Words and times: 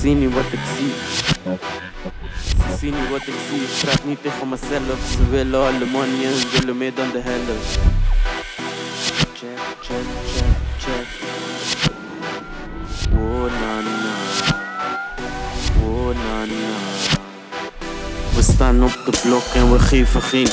zien 0.00 0.18
niet 0.18 0.34
wat 0.34 0.52
ik 0.52 0.58
zie. 0.76 0.92
Ze 2.42 2.76
zien 2.78 2.94
niet 2.94 3.10
wat 3.10 3.20
ik 3.26 3.34
zie. 3.50 3.60
Ik 3.60 3.80
praat 3.82 4.04
niet 4.04 4.22
tegen 4.22 4.48
mezelf. 4.48 4.98
Ze 5.16 5.30
willen 5.30 5.60
alle 5.60 5.86
money 5.92 6.24
en 6.24 6.58
willen 6.58 6.76
meer 6.76 6.94
dan 6.94 7.10
de 7.12 7.20
helft. 7.22 7.78
Check, 9.34 9.58
check, 9.80 10.04
check, 10.34 10.44
check. 10.78 11.06
Oh 13.14 13.42
na 13.60 13.80
na. 13.80 14.16
Oh 15.84 16.06
na 16.06 16.44
na. 16.44 16.78
We 18.34 18.42
staan 18.42 18.82
op 18.84 18.98
de 19.04 19.20
blok 19.22 19.44
en 19.54 19.72
we 19.72 19.78
geven 19.78 20.22
geen 20.22 20.48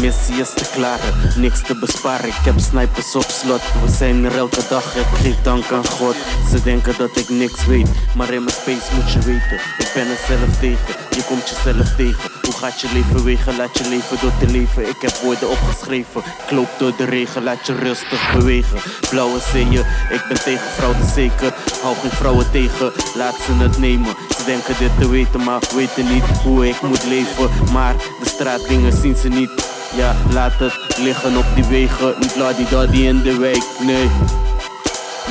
missie 0.00 0.40
is 0.40 0.52
te 0.54 0.64
klaren, 0.72 1.14
niks 1.36 1.62
te 1.62 1.74
besparen. 1.74 2.28
Ik 2.28 2.44
heb 2.44 2.58
snipers 2.58 3.14
op 3.14 3.28
slot, 3.28 3.62
we 3.84 3.90
zijn 3.90 4.24
er 4.24 4.36
elke 4.36 4.62
dag. 4.68 4.96
Ik 4.96 5.06
geef 5.12 5.42
dank 5.42 5.72
aan 5.72 5.86
God. 5.86 6.14
Ze 6.50 6.62
denken 6.62 6.94
dat 6.98 7.16
ik 7.16 7.28
niks 7.28 7.66
weet, 7.66 7.88
maar 8.16 8.32
in 8.32 8.44
mijn 8.44 8.56
space 8.56 8.94
moet 8.94 9.12
je 9.12 9.18
weten. 9.18 9.58
Ik 9.78 9.90
ben 9.94 10.06
er 10.06 10.20
zelf 10.28 10.58
tegen, 10.60 10.94
je 11.10 11.24
komt 11.26 11.48
jezelf 11.48 11.94
tegen. 11.96 12.30
Hoe 12.42 12.52
gaat 12.52 12.80
je 12.80 12.88
leven 12.92 13.24
wegen? 13.24 13.56
Laat 13.56 13.78
je 13.78 13.88
leven 13.88 14.16
door 14.20 14.32
te 14.38 14.46
leven. 14.46 14.88
Ik 14.88 15.00
heb 15.00 15.16
woorden 15.16 15.50
opgeschreven, 15.50 16.22
ik 16.44 16.50
loop 16.50 16.70
door 16.78 16.96
de 16.96 17.04
regen, 17.04 17.42
laat 17.42 17.66
je 17.66 17.74
rustig 17.74 18.32
bewegen. 18.32 18.78
Blauwe 19.10 19.40
zeeën, 19.52 19.84
ik 20.10 20.24
ben 20.28 20.42
tegen 20.44 20.70
fraude 20.76 21.04
zeker. 21.14 21.54
Hou 21.82 21.96
geen 21.96 22.10
vrouwen 22.10 22.50
tegen, 22.50 22.92
laat 23.14 23.36
ze 23.46 23.52
het 23.52 23.78
nemen. 23.78 24.14
Ze 24.36 24.44
denken 24.44 24.74
dit 24.78 24.90
te 25.00 25.08
weten, 25.08 25.44
maar 25.44 25.62
weten 25.74 26.12
niet 26.12 26.24
hoe 26.42 26.68
ik 26.68 26.82
moet 26.82 27.04
leven. 27.04 27.50
Maar 27.72 27.94
de 28.22 28.28
straatdingen 28.28 28.92
zien 28.92 29.16
ze 29.16 29.28
niet. 29.28 29.69
Ja, 29.96 30.16
laat 30.32 30.52
het 30.58 30.98
liggen 30.98 31.36
op 31.36 31.44
die 31.54 31.64
wegen. 31.64 32.14
Niet 32.20 32.36
laat 32.36 32.56
die 32.56 32.68
daddy 32.68 32.96
in 32.96 33.22
de 33.22 33.38
wijk, 33.38 33.64
nee. 33.80 34.08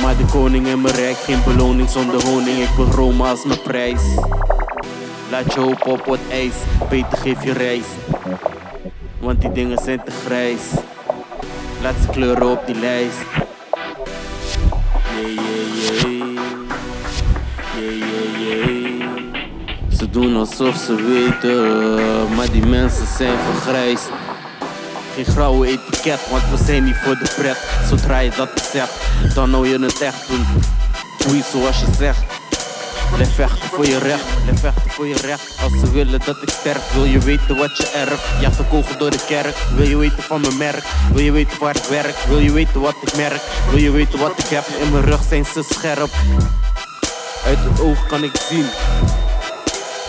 Maar 0.02 0.16
de 0.16 0.24
koning 0.32 0.66
in 0.66 0.80
mijn 0.80 0.94
rijk, 0.94 1.16
geen 1.16 1.42
beloning 1.44 1.88
zonder 1.88 2.24
honing. 2.26 2.58
Ik 2.58 2.68
wil 2.76 2.86
Rome 2.86 3.24
als 3.24 3.44
mijn 3.44 3.62
prijs. 3.62 4.02
Laat 5.30 5.52
je 5.52 5.60
hoop 5.60 5.86
op 5.86 6.04
wat 6.04 6.18
ijs, 6.30 6.52
beter 6.88 7.18
geef 7.18 7.44
je 7.44 7.52
rijst. 7.52 7.88
Want 9.18 9.40
die 9.40 9.52
dingen 9.52 9.78
zijn 9.84 10.02
te 10.04 10.10
grijs. 10.26 10.60
Laat 11.82 11.94
ze 12.02 12.08
kleuren 12.08 12.50
op 12.50 12.66
die 12.66 12.78
lijst. 12.78 13.18
Yeah, 15.20 15.36
yeah, 15.36 15.76
yeah. 15.82 16.38
Yeah, 17.76 17.98
yeah, 17.98 18.98
yeah. 18.98 19.98
Ze 19.98 20.10
doen 20.10 20.36
alsof 20.36 20.76
ze 20.76 20.94
weten, 20.94 22.34
maar 22.36 22.50
die 22.52 22.66
mensen 22.66 23.06
zijn 23.16 23.38
vergrijsd. 23.52 24.10
Geen 25.24 25.32
grauwe 25.32 25.66
etiket, 25.66 26.20
want 26.30 26.42
we 26.50 26.64
zijn 26.64 26.84
niet 26.84 26.96
voor 26.96 27.18
de 27.18 27.32
pret. 27.36 27.56
Zodra 27.88 28.18
je 28.18 28.30
dat 28.36 28.48
zegt, 28.72 28.92
dan 29.34 29.50
nou 29.50 29.68
je 29.68 29.78
het 29.78 30.00
echt 30.00 30.28
doen. 30.28 30.46
Doe 31.18 31.36
je 31.36 31.42
zoals 31.50 31.80
je 31.80 31.86
zegt. 31.98 32.22
Blijf 33.14 33.34
vechten 33.34 33.68
voor 33.68 33.86
je 33.86 33.98
recht, 33.98 34.24
blijf 34.44 34.60
vechten 34.60 34.90
voor 34.90 35.06
je 35.06 35.16
recht. 35.16 35.58
Als 35.62 35.72
ze 35.80 35.90
willen 35.90 36.20
dat 36.24 36.42
ik 36.42 36.48
sterf, 36.48 36.92
wil 36.92 37.04
je 37.04 37.18
weten 37.18 37.56
wat 37.56 37.76
je. 37.76 38.18
Jaag 38.40 38.56
de 38.56 38.64
kogel 38.64 38.98
door 38.98 39.10
de 39.10 39.24
kerk, 39.26 39.56
wil 39.76 39.88
je 39.88 39.96
weten 39.96 40.22
van 40.22 40.40
mijn 40.40 40.56
merk. 40.56 40.84
Wil 41.12 41.22
je 41.22 41.32
weten 41.32 41.58
waar 41.58 41.76
ik 41.76 41.84
werk, 41.84 42.16
wil 42.28 42.38
je 42.38 42.52
weten 42.52 42.80
wat 42.80 42.96
ik 43.02 43.16
merk. 43.16 43.42
Wil 43.70 43.78
je 43.78 43.90
weten 43.90 44.18
wat 44.18 44.38
ik 44.38 44.46
heb, 44.46 44.64
in 44.80 44.92
mijn 44.92 45.04
rug 45.04 45.20
zijn 45.28 45.44
ze 45.44 45.62
scherp. 45.68 46.10
Uit 47.44 47.58
het 47.58 47.80
oog 47.80 48.06
kan 48.06 48.24
ik 48.24 48.36
zien, 48.48 48.66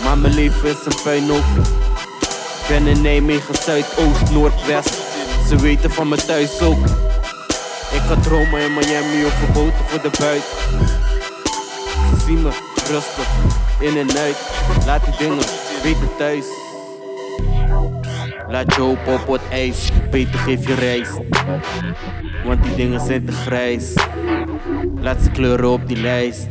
maar 0.04 0.18
mijn 0.18 0.34
leven 0.34 0.68
is 0.68 0.84
een 0.84 1.02
puinhoop. 1.02 1.44
Ben 2.68 2.86
in 2.86 3.02
Nijmegen, 3.02 3.54
Zuidoost, 3.54 4.30
Noordwest. 4.30 4.94
Ze 5.48 5.56
weten 5.56 5.90
van 5.90 6.08
mijn 6.08 6.20
thuis 6.26 6.60
ook. 6.60 6.84
Ik 7.92 8.00
had 8.08 8.22
dromen 8.22 8.60
in 8.60 8.74
Miami 8.74 9.24
over 9.24 9.52
boten 9.52 9.84
voor 9.86 10.02
de 10.02 10.10
buit. 10.18 10.42
Ze 12.10 12.24
zien 12.26 12.42
me 12.42 12.50
rustig, 12.90 13.28
in 13.80 13.96
en 13.98 14.18
uit. 14.18 14.36
Laat 14.86 15.04
die 15.04 15.16
dingen 15.18 15.44
weten 15.82 16.08
thuis. 16.18 16.44
Laat 18.48 18.74
je 18.74 18.80
hoop 18.80 19.06
op 19.06 19.26
wat 19.26 19.40
ijs, 19.50 19.90
beter 20.10 20.38
geef 20.38 20.66
je 20.66 20.74
rijst. 20.74 21.18
Want 22.44 22.62
die 22.62 22.74
dingen 22.74 23.00
zijn 23.00 23.26
te 23.26 23.32
grijs. 23.32 23.94
Laat 25.00 25.22
ze 25.22 25.30
kleuren 25.30 25.70
op 25.70 25.88
die 25.88 26.00
lijst. 26.00 26.46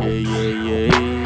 Yeah, 0.00 0.22
yeah, 0.22 0.66
yeah. 0.66 1.18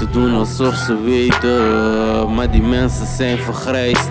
Ze 0.00 0.10
doen 0.10 0.34
alsof 0.34 0.74
ze 0.74 1.02
weten, 1.02 2.34
maar 2.34 2.50
die 2.50 2.62
mensen 2.62 3.06
zijn 3.06 3.38
vergrijsd. 3.38 4.10